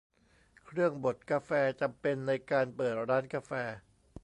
[0.65, 1.51] เครื่องบดกาแฟ
[1.81, 3.51] จำเป็นในการเปิดร้านกาแฟ